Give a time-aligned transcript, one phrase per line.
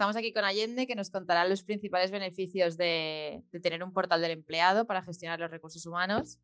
[0.00, 4.30] Estamos aquí con Allende que nos contará los principales beneficios de, tener un portal del
[4.30, 6.38] empleado para gestionar los recursos humanos.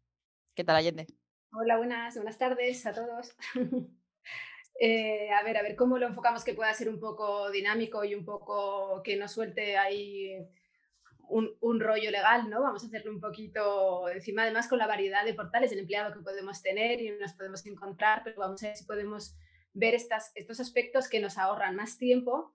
[0.54, 1.06] ¿Qué tal, Allende?
[1.52, 3.34] Hola, buenas, buenas tardes a todos.
[4.78, 8.14] Eh, a ver, a ver cómo lo enfocamos que pueda ser un poco dinámico y
[8.14, 10.36] un poco que no suelte ahí
[11.30, 12.60] un, rollo legal, ¿no?
[12.60, 16.20] Vamos a hacerlo un poquito encima, además con la variedad de portales del empleado que
[16.20, 19.34] podemos tener y nos podemos encontrar, pero vamos a ver si podemos
[19.72, 22.52] ver estos aspectos que nos ahorran más tiempo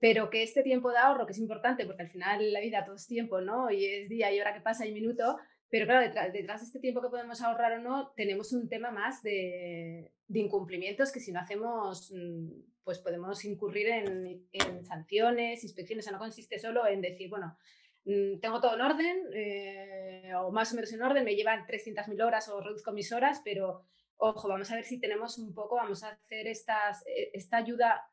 [0.00, 2.96] pero que este tiempo de ahorro, que es importante, porque al final la vida todo
[2.96, 3.70] es tiempo, ¿no?
[3.70, 5.36] Y es día y hora que pasa y minuto,
[5.68, 6.00] pero claro,
[6.32, 10.40] detrás, de este tiempo que podemos ahorrar o no, tenemos un tema más de, de
[10.40, 12.48] incumplimientos que si no hacemos, mm,
[12.82, 16.04] pues podemos incurrir en, en, sanciones, inspecciones.
[16.04, 17.56] O sea, no consiste solo en decir, bueno,
[18.06, 22.20] mm, tengo todo en orden, eh, o más o menos en orden, me llevan 300.000
[22.22, 23.84] horas o reduzco mis horas, pero
[24.16, 28.09] ojo, vamos a ver si tenemos un poco, vamos a hacer estas, e, esta ayuda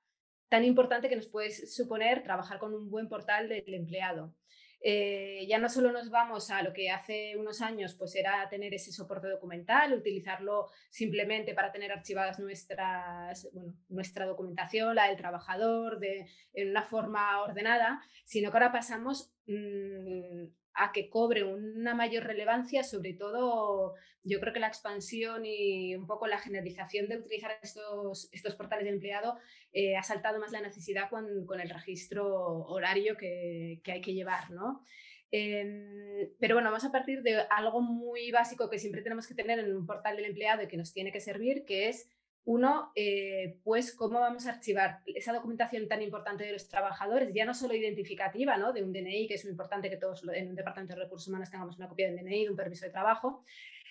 [0.50, 4.34] tan importante que nos puede suponer trabajar con un buen portal del empleado.
[4.80, 8.74] Eh, ya no solo nos vamos a lo que hace unos años pues era tener
[8.76, 16.00] ese soporte documental, utilizarlo simplemente para tener archivadas nuestras, bueno, nuestra documentación, la del trabajador,
[16.00, 20.46] de, en una forma ordenada, sino que ahora pasamos mm,
[20.78, 26.06] a que cobre una mayor relevancia, sobre todo yo creo que la expansión y un
[26.06, 29.38] poco la generalización de utilizar estos, estos portales de empleado
[29.74, 32.28] eh, ha saltado más la necesidad con, con el registro
[32.68, 34.84] horario que, que, hay que llevar, ¿no?
[35.32, 39.60] Em, pero bueno, vamos a partir de algo muy básico que siempre tenemos que tener
[39.60, 42.10] en un portal del empleado y que nos tiene que servir, que es
[42.48, 47.44] uno, eh, pues cómo vamos a archivar esa documentación tan importante de los trabajadores, ya
[47.44, 48.72] no solo identificativa, ¿no?
[48.72, 51.52] De un DNI, que es muy importante que todos en un departamento de recursos humanos
[51.52, 53.44] tengamos una copia del DNI, de un permiso de trabajo,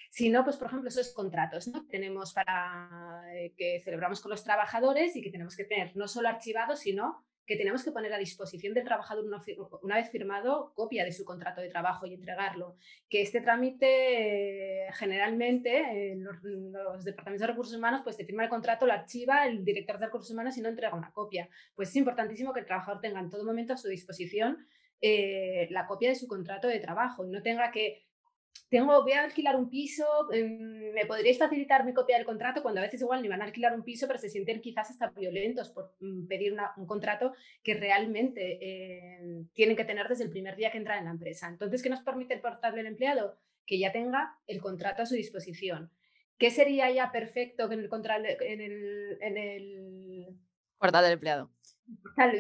[0.09, 1.83] sino, pues, por ejemplo, esos contratos ¿no?
[1.83, 6.09] que tenemos para eh, que celebramos con los trabajadores y que tenemos que tener no
[6.09, 9.25] solo archivados, sino que tenemos que poner a disposición del trabajador
[9.83, 12.77] una, vez firmado copia de su contrato de trabajo y entregarlo.
[13.09, 18.87] Que este trámite generalmente en los, departamentos de recursos humanos pues te firma el contrato,
[18.87, 21.49] lo archiva el director de recursos humanos y no entrega una copia.
[21.75, 24.67] Pues es importantísimo que el trabajador tenga en todo momento a su disposición
[25.01, 28.06] eh, la copia de su contrato de trabajo y no tenga que
[28.69, 32.63] tengo, voy a alquilar un piso, em, ¿me podríais facilitar mi copia del contrato?
[32.63, 35.11] Cuando a veces igual ni van a alquilar un piso, pero se sienten quizás hasta
[35.11, 40.57] violentos por mm, pedir un contrato que realmente eh, tienen que tener desde el primer
[40.57, 41.49] día que entran en la empresa.
[41.49, 43.39] Entonces, ¿qué nos permite el portal del empleado?
[43.67, 45.91] Que ya tenga el contrato a su disposición.
[46.39, 47.89] ¿Qué sería ya perfecto en el,
[48.41, 50.27] en el, en el...
[50.79, 51.51] portal del empleado?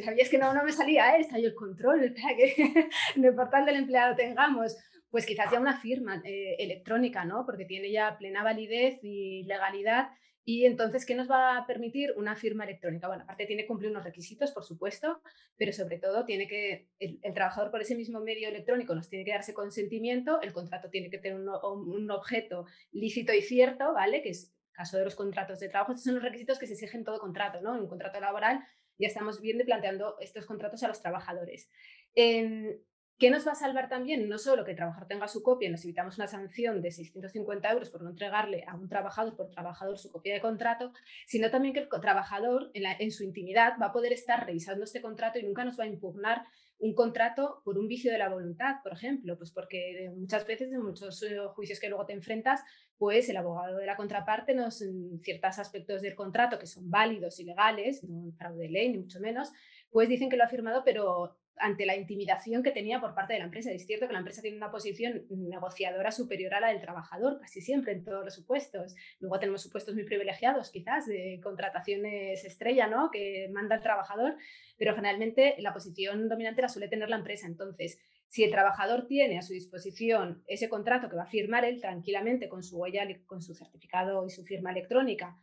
[0.04, 1.21] Sabías que no, no me salía, ¿eh?
[1.21, 4.77] está yo el control, que en el portal del empleado tengamos
[5.11, 7.44] pues quizás ya una firma eh, electrónica, ¿no?
[7.47, 10.09] Porque tiene ya plena validez y legalidad.
[10.49, 13.09] Y entonces, ¿qué nos va a permitir una firma electrónica?
[13.09, 15.21] Bueno, aparte tiene que cumplir unos requisitos, por supuesto,
[15.56, 19.33] pero sobre todo tiene que, el, trabajador por ese mismo medio electrónico nos tiene que
[19.33, 24.22] darse consentimiento, el contrato tiene que tener un, objeto lícito y cierto, ¿vale?
[24.22, 27.00] Que es caso de los contratos de trabajo, estos son los requisitos que se exigen
[27.00, 27.75] en todo contrato, ¿no?
[27.75, 28.62] En un contrato laboral
[28.99, 31.69] ya estamos viendo y planteando estos contratos a los trabajadores.
[33.19, 34.28] ¿Qué nos va a salvar también?
[34.28, 37.88] No solo que el trabajador tenga su copia, nos evitamos una sanción de 650 euros
[37.88, 40.93] por no entregarle a un trabajador por trabajador su copia de contrato,
[41.27, 45.38] sino también que el trabajador en, su intimidad va a poder estar revisando este contrato
[45.38, 46.44] y nunca nos va a impugnar
[46.78, 50.83] un contrato por un vicio de la voluntad, por ejemplo, pues porque muchas veces en
[50.83, 52.60] muchos eh, juicios que luego te enfrentas,
[52.98, 57.41] pues el abogado de la contraparte nos en ciertos aspectos del contrato que son válidos
[57.41, 59.53] y legales, no fraude de ley ni mucho menos,
[59.88, 63.39] pues dicen que lo ha firmado, pero ante la intimidación que tenía por parte de
[63.41, 63.71] la empresa.
[63.71, 67.61] Es cierto que la empresa tiene una posición negociadora superior a la del trabajador, casi
[67.61, 68.94] siempre en todos los supuestos.
[69.21, 73.11] Luego tenemos supuestos muy privilegiados, quizás, de contrataciones estrella, ¿no?
[73.11, 74.37] Que manda el trabajador,
[74.77, 77.47] pero generalmente la posición dominante la suele tener la empresa.
[77.47, 81.81] Entonces, si el trabajador tiene a su disposición ese contrato que va a firmar él
[81.81, 85.39] tranquilamente con su huella, con su certificado y su firma electrónica,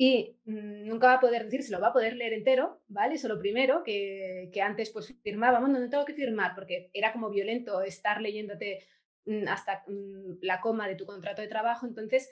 [0.00, 3.16] y mm, nunca va a poder decir, se lo va a poder leer entero, ¿vale?
[3.16, 7.82] Eso lo primero, que, antes pues firmábamos, no, tengo que firmar, porque era como violento
[7.82, 8.86] estar leyéndote
[9.26, 12.30] mm, hasta mm, la coma de tu contrato de trabajo, entonces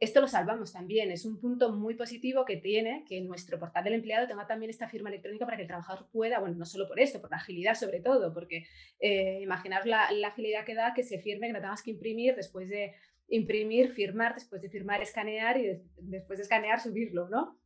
[0.00, 3.94] esto lo salvamos también, es un punto muy positivo que tiene que nuestro portal del
[3.94, 7.00] empleado tenga también esta firma electrónica para que el trabajador pueda, bueno, no solo por
[7.00, 8.66] esto, por la agilidad sobre todo, porque
[9.00, 12.36] eh, imaginar la, la, agilidad que da que se firme, que no tengas que imprimir
[12.36, 12.94] después de
[13.28, 17.58] imprimir, firmar, después de firmar, escanear y después de escanear, subirlo, ¿no?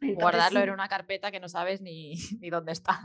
[0.00, 3.00] Guardarlo en una carpeta que no sabes ni, ni dónde está.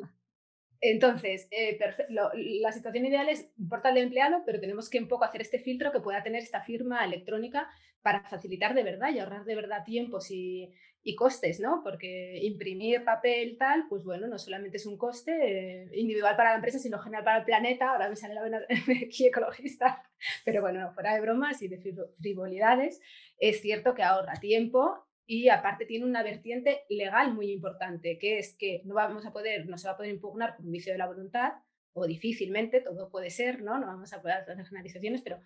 [0.85, 1.79] Entonces, eh,
[2.09, 5.94] la situación ideal es portal de empleado, pero tenemos que un poco hacer este filtro
[5.94, 7.69] que pueda tener esta firma electrónica
[8.03, 10.71] para facilitar de verdad y ahorrar de verdad tiempos y,
[11.01, 11.81] y costes, ¿no?
[11.83, 16.55] Porque imprimir papel tal, pues bueno, no solamente es un coste eh, individual para la
[16.57, 17.91] empresa, sino general para el planeta.
[17.91, 18.61] Ahora me sale la vena
[19.05, 20.03] aquí ecologista,
[20.45, 21.79] pero bueno, fuera de bromas y de
[22.19, 23.01] frivolidades,
[23.38, 28.56] es cierto que ahorra tiempo y aparte tiene una vertiente legal muy importante, que es
[28.57, 30.99] que no vamos a poder, no se va a poder impugnar por un vicio de
[30.99, 31.53] la voluntad,
[31.94, 33.77] o difícilmente, todo puede ser, ¿no?
[33.77, 35.39] No vamos a poder hacer generalizaciones, pero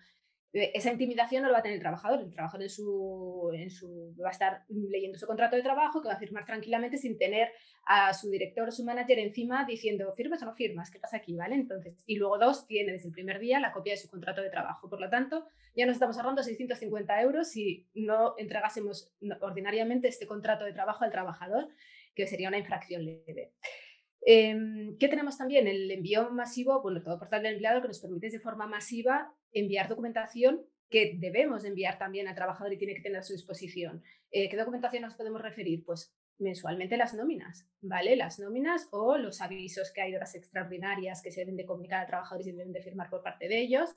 [0.52, 2.20] esa intimidación no lo va a tener el trabajador.
[2.20, 6.08] El trabajador en su, en su, va a estar leyendo su contrato de trabajo, que
[6.08, 7.50] va a firmar tranquilamente sin tener
[7.86, 11.36] a su director o su manager encima diciendo firmas o no firmas, ¿qué pasa aquí?
[11.36, 11.54] ¿Vale?
[11.54, 14.50] Entonces, y luego dos, tiene desde el primer día la copia de su contrato de
[14.50, 14.88] trabajo.
[14.88, 15.46] Por lo tanto,
[15.76, 21.10] ya nos estamos ahorrando 650 euros si no entregásemos ordinariamente este contrato de trabajo al
[21.10, 21.68] trabajador,
[22.14, 23.52] que sería una infracción leve.
[24.22, 25.66] Em, ¿Qué tenemos también?
[25.68, 29.88] El envío masivo, bueno, todo portal del empleado que nos permite de forma masiva enviar
[29.88, 34.02] documentación que debemos enviar también al trabajador y tiene que tener a su disposición.
[34.30, 35.84] Eh, ¿Qué documentación nos podemos referir?
[35.84, 38.16] Pues mensualmente las nóminas, ¿vale?
[38.16, 42.00] Las nóminas o los avisos que hay de horas extraordinarias que se deben de comunicar
[42.00, 43.96] al trabajador y se deben de firmar por parte de ellos,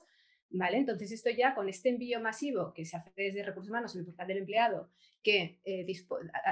[0.50, 0.78] ¿vale?
[0.78, 4.06] Entonces esto ya con este envío masivo que se hace desde Recursos Humanos en el
[4.06, 4.90] portal del empleado,
[5.22, 5.86] que eh,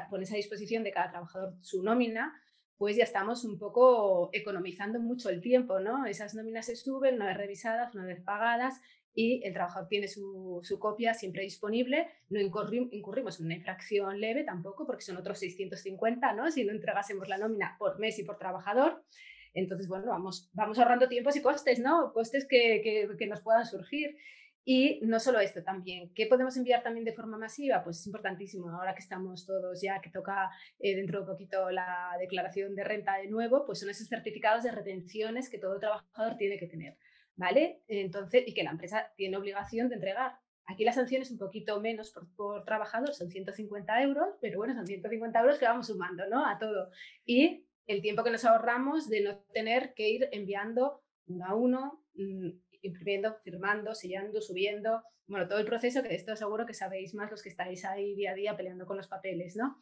[0.09, 2.41] pones a disposición de cada trabajador su nómina,
[2.81, 6.07] pues ya estamos un poco economizando mucho el tiempo, ¿no?
[6.07, 8.81] Esas nóminas se suben una vez revisadas, una vez pagadas
[9.15, 12.09] y el trabajador tiene su, copia siempre disponible.
[12.31, 16.51] No incurrimos en una infracción leve tampoco, porque son otros 650, ¿no?
[16.51, 19.05] Si no entregásemos la nómina por mes y por trabajador.
[19.53, 22.15] Entonces, bueno, vamos, vamos ahorrando tiempos y costes, ¿no?
[22.15, 24.17] Costes que, que nos puedan surgir.
[24.65, 27.83] Y no solo esto también, ¿qué podemos enviar también de forma masiva?
[27.83, 31.71] Pues es importantísimo, ahora que estamos todos ya, que toca eh, dentro de un poquito
[31.71, 36.37] la declaración de renta de nuevo, pues son esos certificados de retenciones que todo trabajador
[36.37, 36.99] tiene que tener,
[37.37, 37.83] ¿vale?
[37.89, 40.35] Entonces, y que la empresa tiene obligación de entregar.
[40.67, 44.75] Aquí la sanción es un poquito menos por, por trabajador, son 150 euros, pero bueno,
[44.75, 46.47] son 150 euros que vamos sumando, ¿no?
[46.47, 46.91] A todo.
[47.25, 52.05] Y el tiempo que nos ahorramos de no tener que ir enviando uno a uno,
[52.15, 52.51] mm,
[52.83, 57.43] imprimiendo, firmando, sellando, subiendo, bueno, todo el proceso, que esto seguro que sabéis más los
[57.43, 59.79] que estáis ahí día a día peleando con los papeles, ¿no?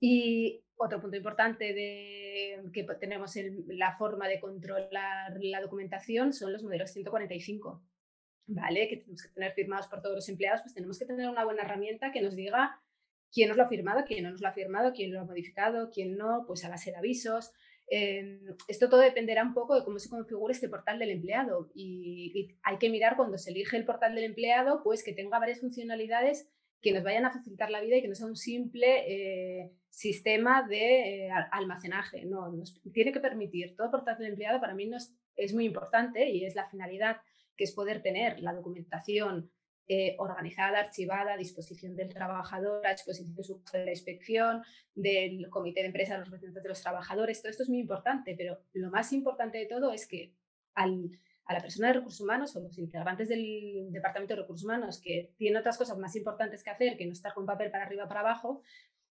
[0.00, 6.52] Y otro punto importante de que tenemos en la forma de controlar la documentación son
[6.52, 7.80] los modelos 145,
[8.46, 8.88] ¿vale?
[8.88, 11.62] Que tenemos que tener firmados por todos los empleados, pues tenemos que tener una buena
[11.62, 12.80] herramienta que nos diga
[13.32, 15.90] quién nos lo ha firmado, quién no nos lo ha firmado, quién lo ha modificado,
[15.90, 17.52] quién no, pues a base de avisos,
[17.94, 22.56] Em, esto todo dependerá un poco de cómo se configure este portal del empleado y,
[22.62, 26.50] hay que mirar cuando se elige el portal del empleado, pues que tenga varias funcionalidades
[26.80, 30.66] que nos vayan a facilitar la vida y que no sea un simple eh, sistema
[30.66, 32.24] de eh, almacenaje.
[32.24, 34.90] No, nos tiene que permitir todo portal del empleado para mí
[35.36, 37.18] es muy importante y es la finalidad
[37.58, 39.50] que es poder tener la documentación
[39.88, 44.62] eh, organizada, archivada, a disposición del trabajador, a disposición de, la inspección,
[44.94, 47.42] del comité de empresa, los representantes de los trabajadores.
[47.42, 50.34] Todo esto es muy importante, pero lo más importante de todo es que
[50.74, 55.34] a la persona de recursos humanos o los integrantes del departamento de recursos humanos que
[55.36, 58.20] tienen otras cosas más importantes que hacer que no estar con papel para arriba para
[58.20, 58.62] abajo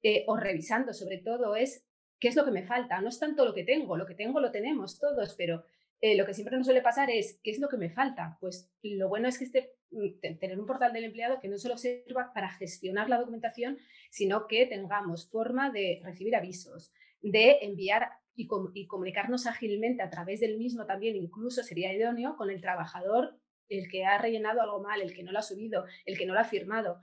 [0.01, 1.85] eh, o revisando sobre todo es
[2.19, 3.01] qué es lo que me falta.
[3.01, 5.65] No es tanto lo que tengo, lo que tengo lo tenemos todos, pero
[6.03, 8.37] eh, lo que siempre nos suele pasar es, ¿qué es lo que me falta?
[8.41, 11.77] Pues lo bueno es que este, mm, tener un portal del empleado que no solo
[11.77, 13.77] sirva para gestionar la documentación,
[14.11, 20.41] sino que tengamos forma de recibir avisos, de enviar y, y comunicarnos ágilmente a través
[20.41, 23.39] del mismo también, incluso sería idóneo con el trabajador,
[23.69, 26.33] el que ha rellenado algo mal, el que no lo ha subido, el que no
[26.33, 26.99] lo ha firmado.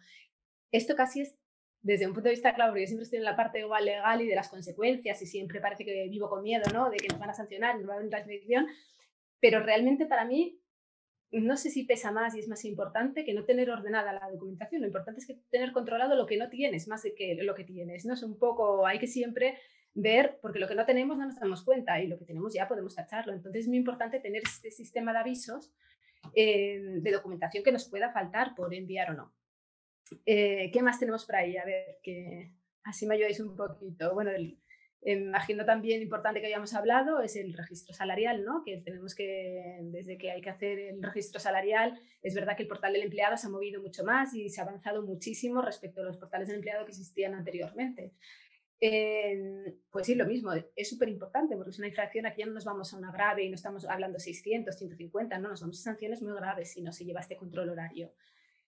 [0.72, 1.40] Esto casi es
[1.82, 4.26] desde un punto de vista, claro, porque yo siempre estoy en la parte legal y
[4.26, 6.90] de las consecuencias y siempre parece que vivo con miedo, ¿no?
[6.90, 8.66] De que nos van a sancionar, nos va a haber una transmisión,
[9.40, 10.60] pero realmente para mí
[11.32, 14.80] no sé si pesa más y es más importante que no tener ordenada la documentación.
[14.80, 18.04] Lo importante es que tener controlado lo que no tienes más que lo que tienes.
[18.04, 18.14] ¿no?
[18.14, 19.58] Es un poco, hay que siempre
[19.94, 22.66] ver, porque lo que no tenemos no nos damos cuenta y lo que tenemos ya
[22.66, 23.32] podemos tacharlo.
[23.32, 25.72] Entonces es muy importante tener este sistema de avisos
[26.34, 29.32] eh, de documentación que nos pueda faltar por enviar o no.
[30.26, 31.56] Eh, ¿Qué más tenemos por ahí?
[31.56, 34.14] A ver, que así me ayudáis un poquito.
[34.14, 34.58] Bueno, el,
[35.02, 38.62] Imagino también importante que hayamos hablado es el registro salarial, ¿no?
[38.62, 42.68] que tenemos que, desde que hay que hacer el registro salarial, es verdad que el
[42.68, 46.04] portal del empleado se ha movido mucho más y se ha avanzado muchísimo respecto a
[46.04, 48.12] los portales del empleado que existían anteriormente.
[49.90, 52.66] pues sí, lo mismo, es súper importante porque es una infracción, aquí ya no nos
[52.66, 56.20] vamos a una grave y no estamos hablando 600, 150, no, nos vamos a sanciones
[56.20, 58.12] muy graves si no se lleva este control horario.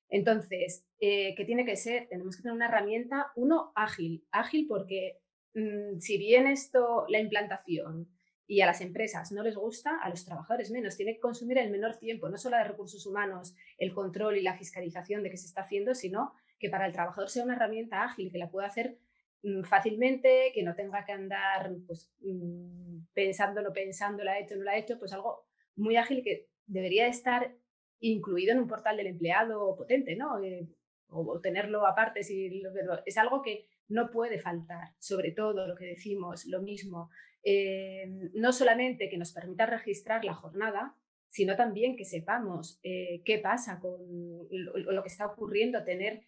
[0.09, 2.07] Entonces, eh, ¿qué tiene que ser?
[2.09, 4.27] Tenemos que tener una herramienta, uno, ágil.
[4.31, 5.22] Ágil porque
[5.55, 8.09] Mm, si bien esto, la implantación
[8.47, 11.71] y a las empresas no les gusta, a los trabajadores menos, tiene que consumir el
[11.71, 15.47] menor tiempo, no solo de recursos humanos, el control y la fiscalización de qué se
[15.47, 18.99] está haciendo, sino que para el trabajador sea una herramienta ágil, que la pueda hacer
[19.43, 24.79] mm, fácilmente, que no tenga que andar pues, mm, pensándolo, pensando, hecho, no la ha
[24.79, 27.55] hecho, pues algo muy ágil que debería estar
[28.01, 30.43] incluido en un portal del empleado potente, ¿no?
[30.43, 30.69] Eh,
[31.09, 32.63] o, tenerlo aparte, si
[33.07, 37.11] es algo que no puede faltar, sobre todo lo que decimos, lo mismo,
[37.45, 40.97] eh, no solamente que nos permita registrar la jornada,
[41.29, 44.01] sino también que sepamos eh, qué pasa con
[44.51, 46.23] lo, que está ocurriendo, tener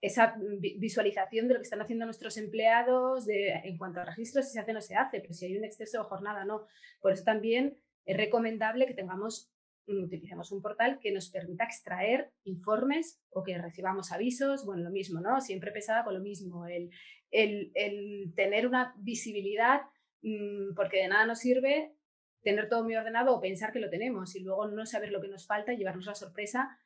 [0.00, 4.52] esa visualización de lo que están haciendo nuestros empleados de, en cuanto a registros, si
[4.52, 6.66] se hace o no se hace, pero si hay un exceso de jornada, no.
[7.00, 9.52] Por eso también es recomendable que tengamos
[9.88, 15.20] utilicemos un portal que nos permita extraer informes o que recibamos avisos, bueno, lo mismo,
[15.20, 15.40] ¿no?
[15.40, 16.90] Siempre pesada con lo mismo, el,
[17.30, 19.82] el, tener una visibilidad,
[20.22, 21.94] mm, porque de nada nos sirve
[22.42, 25.28] tener todo muy ordenado o pensar que lo tenemos y luego no saber lo que
[25.28, 26.78] nos falta llevarnos la sorpresa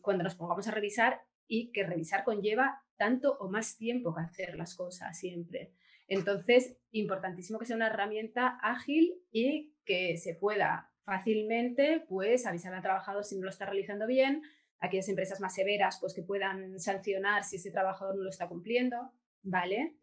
[0.00, 4.56] cuando nos pongamos a revisar y que revisar conlleva tanto o más tiempo que hacer
[4.56, 5.72] las cosas siempre.
[6.08, 12.82] Entonces, importantísimo que sea una herramienta ágil y que se pueda fácilmente pues avisar al
[12.82, 14.42] trabajador si no lo está realizando bien,
[14.80, 19.12] aquellas empresas más severas pues que puedan sancionar si ese trabajador no lo está cumpliendo,
[19.42, 19.96] ¿vale?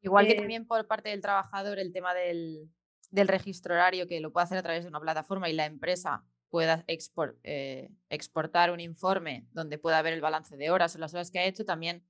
[0.00, 2.70] Igual que eh también por parte del trabajador el tema del,
[3.10, 6.84] registro horario que lo puede hacer a través de una plataforma y la empresa pueda
[6.86, 11.40] eh, exportar un informe donde pueda ver el balance de horas o las horas que
[11.40, 12.04] ha hecho, también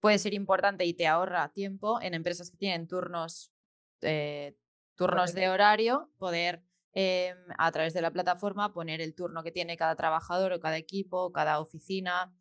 [0.00, 3.52] puede ser importante y te ahorra tiempo en empresas que tienen turnos,
[4.00, 4.56] eh,
[4.96, 6.62] turnos de horario, poder
[7.00, 10.78] Em, a través de la plataforma poner el turno que tiene cada trabajador o cada
[10.78, 12.34] equipo, cada oficina.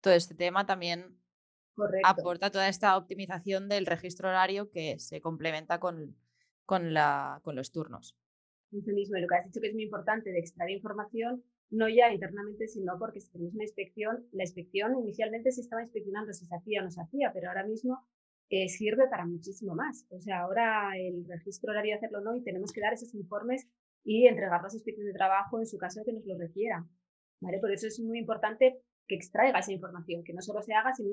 [0.00, 1.18] Todo este tema también
[2.02, 6.16] aporta toda esta optimización del registro horario que se complementa con,
[6.64, 8.16] con, la, con los turnos.
[8.72, 12.10] Eso mismo, lo que has dicho que es muy importante de extraer información, no ya
[12.10, 16.56] internamente, sino porque si tenemos una inspección, la inspección inicialmente se estaba inspeccionando si se
[16.56, 18.08] hacía o no se hacía, pero ahora mismo
[18.50, 20.06] eh, sirve para muchísimo más.
[20.10, 23.66] O sea, ahora el registro horario hacerlo no y tenemos que dar esos informes
[24.04, 26.84] y entregar las inspecciones de trabajo en su caso que nos lo requiera.
[27.40, 27.58] ¿vale?
[27.60, 31.10] Por eso es muy importante que extraiga esa información, que no solo se haga, sino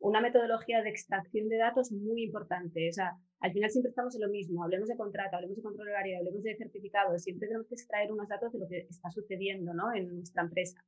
[0.00, 2.88] una metodología de extracción de datos muy importante.
[2.88, 5.88] O sea, al final siempre estamos en lo mismo, hablemos de contrato, hablemos de control
[5.88, 9.74] horario, hablemos de certificados, siempre tenemos que extraer unos datos de lo que está sucediendo
[9.74, 9.92] ¿no?
[9.94, 10.82] en nuestra empresa.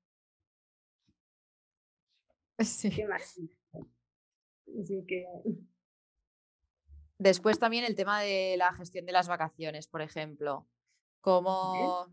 [2.58, 2.90] Sí.
[2.90, 3.40] ¿Qué más?
[4.78, 5.24] Así que...
[7.18, 10.66] Después también el tema de la gestión de las vacaciones, por ejemplo.
[11.20, 12.06] Cómo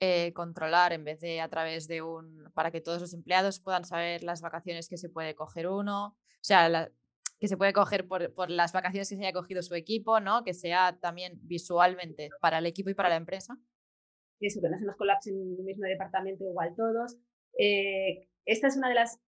[0.00, 2.50] eh, controlar en vez de a través de un...
[2.54, 6.06] para que todos los empleados puedan saber las vacaciones que se puede coger uno.
[6.06, 6.90] O sea,
[7.38, 10.42] que se puede coger por, por, las vacaciones que se haya cogido su equipo, ¿no?
[10.44, 13.58] Que sea también visualmente para el equipo y para la empresa.
[14.40, 17.16] Eso, que no se nos colapsen en el mismo departamento igual todos.
[17.58, 19.20] Eh, esta es una de las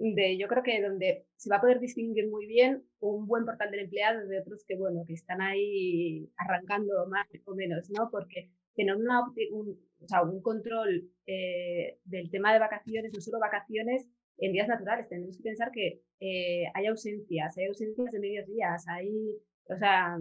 [0.00, 3.70] de yo creo que donde se va a poder distinguir muy bien un buen portal
[3.70, 8.08] del empleado de otros que, bueno, que están ahí arrancando más o menos, ¿no?
[8.10, 9.20] Porque tener una,
[9.52, 14.68] un, o sea, un control eh, del tema de vacaciones, no solo vacaciones en días
[14.68, 19.36] naturales, tenemos que pensar que eh, hay ausencias, hay ausencias de medios días, hay,
[19.68, 20.16] o sea,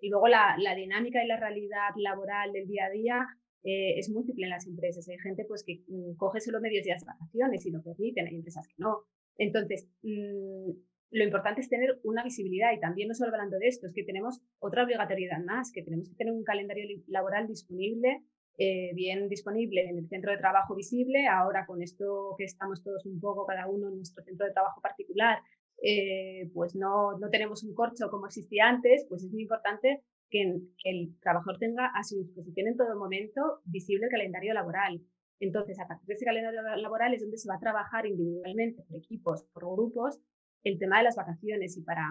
[0.00, 3.26] y luego la, la dinámica y la realidad laboral del día a día
[3.62, 5.08] eh, es múltiple en las empresas.
[5.08, 8.36] Hay gente pues que mm, coge solo medios días de vacaciones y lo permiten, hay
[8.36, 9.04] empresas que no.
[9.36, 10.70] Entonces, mm,
[11.12, 14.04] lo importante es tener una visibilidad y también no solo hablando de esto, es que
[14.04, 18.22] tenemos otra obligatoriedad más, que tenemos que tener un calendario laboral disponible,
[18.58, 21.26] eh, bien disponible en el centro de trabajo visible.
[21.26, 24.80] Ahora con esto que estamos todos un poco cada uno en nuestro centro de trabajo
[24.80, 25.38] particular,
[25.82, 30.60] eh, pues no, no tenemos un corcho como existía antes, pues es muy importante que,
[30.84, 35.02] el trabajador tenga a su disposición en todo momento visible el calendario laboral.
[35.40, 38.98] Entonces, a partir de ese calendario laboral es donde se va a trabajar individualmente, por
[38.98, 40.20] equipos, por grupos,
[40.64, 41.76] el tema de las vacaciones.
[41.76, 42.06] Y para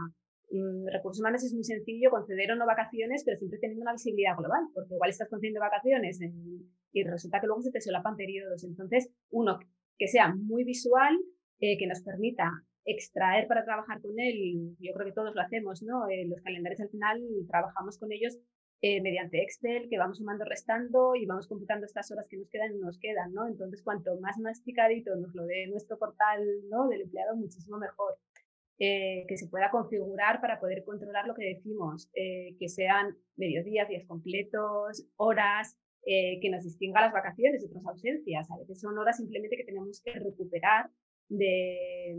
[0.52, 4.36] mm, recursos humanos es muy sencillo conceder o no vacaciones, pero siempre teniendo una visibilidad
[4.36, 6.20] global, porque igual estás concediendo vacaciones
[6.92, 8.64] y resulta que luego se te solapan periodos.
[8.64, 9.60] Entonces, uno,
[9.98, 11.16] que sea muy visual,
[11.60, 12.50] eh, que nos permita
[12.92, 16.08] extraer para trabajar con él, yo creo que todos lo hacemos, ¿no?
[16.10, 18.38] Eh, los calendarios al final trabajamos con ellos
[18.82, 22.76] eh, mediante Excel, que vamos sumando, restando y vamos computando estas horas que nos quedan
[22.76, 23.48] y nos quedan, ¿no?
[23.48, 26.88] Entonces, cuanto más masticadito nos lo dé nuestro portal, ¿no?
[26.88, 28.18] Del empleado, muchísimo mejor.
[28.82, 34.06] Eh, que se pueda configurar para poder controlar lo que decimos, que sean mediodías, días
[34.08, 38.50] completos, horas, que nos distinga las vacaciones de otras ausencias.
[38.50, 40.90] A veces son horas simplemente que tenemos que recuperar
[41.30, 42.16] de,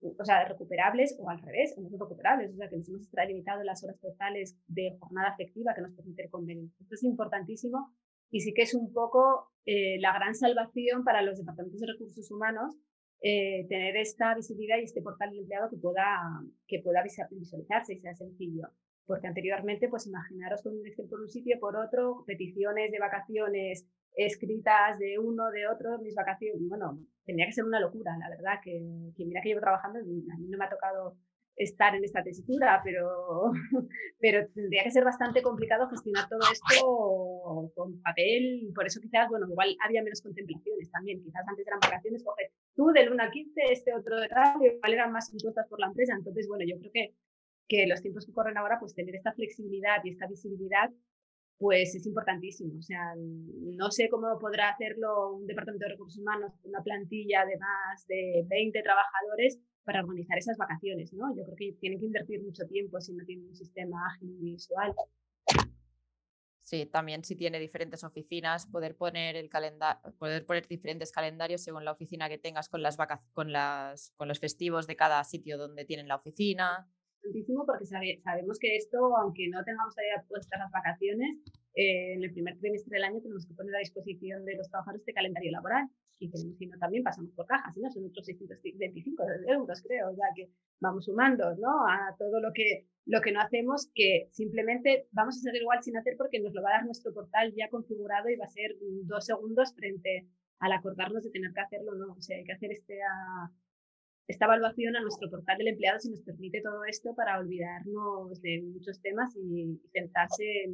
[0.00, 3.62] o sea, recuperables o al revés, no son recuperables, o sea, que nos hemos extralimitado
[3.64, 6.70] las horas totales de jornada efectiva que nos permite el convenio.
[6.80, 7.92] Esto es importantísimo
[8.30, 12.30] y sí que es un poco eh, la gran salvación para los departamentos de recursos
[12.30, 12.76] humanos
[13.20, 16.20] eh, tener esta visibilidad y este portal de empleado que pueda,
[16.68, 18.68] que pueda visualizarse y sea sencillo.
[19.06, 23.88] Porque anteriormente, pues imaginaros con un Excel por un sitio, por otro, peticiones de vacaciones
[24.18, 28.60] escritas de uno, de otro, mis vacaciones, bueno, tendría que ser una locura, la verdad,
[28.62, 28.82] que,
[29.16, 31.16] que mira que llevo trabajando, a mí no me ha tocado
[31.58, 33.52] estar en esta tesitura, pero,
[34.20, 39.46] pero tendría que ser bastante complicado gestionar todo esto con papel, por eso quizás, bueno,
[39.48, 43.60] igual había menos contemplaciones también, quizás antes eran vacaciones, coger tú del 1 al 15,
[43.70, 46.92] este otro de tal, igual eran más impuestas por la empresa, entonces, bueno, yo creo
[46.92, 47.14] que,
[47.68, 50.90] que los tiempos que corren ahora, pues tener esta flexibilidad y esta visibilidad
[51.58, 52.78] pues es importantísimo.
[52.78, 57.58] O sea, no sé cómo podrá hacerlo un departamento de recursos humanos, una plantilla de
[57.58, 61.34] más de 20 trabajadores para organizar esas vacaciones, ¿no?
[61.34, 64.52] Yo creo que tienen que invertir mucho tiempo si no tienen un sistema ágil y
[64.52, 64.94] visual.
[66.60, 71.86] Sí, también si tiene diferentes oficinas, poder poner el calendario, poder poner diferentes calendarios según
[71.86, 72.98] la oficina que tengas con las
[73.32, 76.86] con las con los festivos de cada sitio donde tienen la oficina
[77.66, 81.36] porque sabemos que esto, aunque no tengamos todavía puestas las vacaciones,
[81.74, 85.02] eh, en el primer trimestre del año tenemos que poner a disposición de los trabajadores
[85.02, 87.88] este calendario laboral y si no también pasamos por cajas, ¿no?
[87.90, 91.86] son otros 625 euros creo, ya que vamos sumando ¿no?
[91.86, 95.96] a todo lo que, lo que no hacemos, que simplemente vamos a seguir igual sin
[95.96, 98.76] hacer porque nos lo va a dar nuestro portal ya configurado y va a ser
[99.04, 100.26] dos segundos frente
[100.58, 102.14] al acordarnos de tener que hacerlo, ¿no?
[102.14, 103.48] O sea, hay que hacer este, a,
[104.28, 108.62] esta evaluación a nuestro portal del empleado si nos permite todo esto para olvidarnos de
[108.62, 110.64] muchos temas y centrarse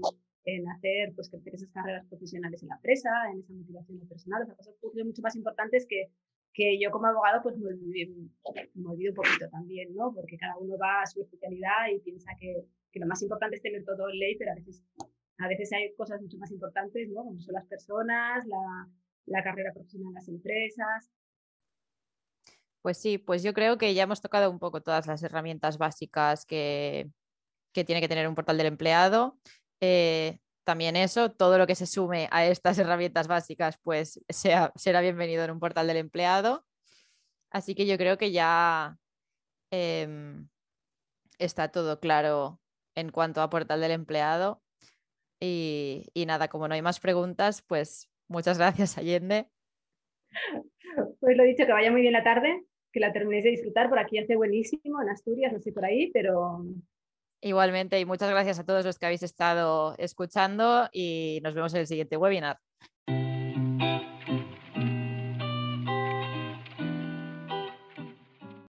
[0.44, 4.46] en, hacer pues crecer esas carreras profesionales en la empresa, en esa motivación personal, o
[4.46, 6.10] sea, cosas mucho más importantes que,
[6.52, 8.14] que yo como abogado pues me olvido,
[8.74, 10.12] me un poquito también, ¿no?
[10.12, 13.62] Porque cada uno va a su especialidad y piensa que, que lo más importante es
[13.62, 14.82] tener todo en ley, pero a veces,
[15.38, 17.22] a veces hay cosas mucho más importantes, ¿no?
[17.22, 18.88] Como son las personas, la,
[19.26, 21.10] la carrera profesional en las empresas,
[22.84, 26.44] pues sí, pues yo creo que ya hemos tocado un poco todas las herramientas básicas
[26.44, 27.08] que,
[27.72, 29.38] tiene que tener un portal del empleado.
[29.80, 35.00] Eh, también eso, todo lo que se sume a estas herramientas básicas, pues sea, será
[35.00, 36.66] bienvenido en un portal del empleado.
[37.50, 38.98] Así que yo creo que ya
[39.70, 40.50] em,
[41.38, 42.60] está todo claro
[42.94, 44.62] en cuanto a portal del empleado.
[45.40, 49.48] Y, y nada, como no hay más preguntas, pues muchas gracias, Allende.
[51.18, 53.88] Pues lo dicho, que vaya muy bien la tarde que la terminéis de disfrutar.
[53.88, 56.64] Por aquí hace buenísimo, en Asturias, no sé por ahí, pero...
[57.42, 61.80] Igualmente, y muchas gracias a todos los que habéis estado escuchando y nos vemos en
[61.80, 62.58] el siguiente webinar.